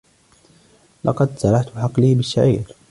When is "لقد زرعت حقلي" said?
1.05-2.15